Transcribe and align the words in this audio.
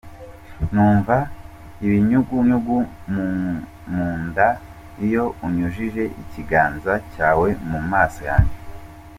Numva 0.73 1.15
ibinyugunyugu 1.85 2.77
mu 3.13 3.27
nda 4.27 4.47
iyo 5.05 5.23
unyujije 5.45 6.03
ikiganza 6.21 6.93
cyawe 7.13 7.47
mu 7.71 7.79
maso 7.91 8.21
yanjye. 8.31 8.55